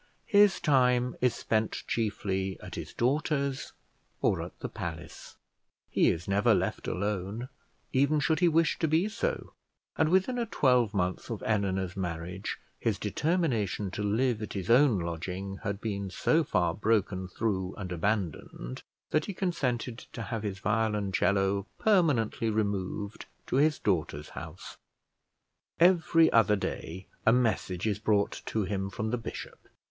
[0.25, 3.73] His time is spent chiefly at his daughter's
[4.19, 5.35] or at the palace;
[5.91, 7.49] he is never left alone,
[7.93, 9.53] even should he wish to be so;
[9.95, 15.59] and within a twelvemonth of Eleanor's marriage his determination to live at his own lodging
[15.61, 18.81] had been so far broken through and abandoned,
[19.11, 24.77] that he consented to have his violoncello permanently removed to his daughter's house.
[25.79, 29.59] Every other day a message is brought to him from the bishop.